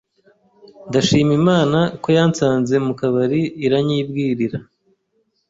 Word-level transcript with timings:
Ndashima 0.89 1.33
Imana 1.41 1.79
ko 2.01 2.07
yansanze 2.17 2.75
mu 2.85 2.93
kabari 2.99 3.41
iranyibwirira 3.65 4.57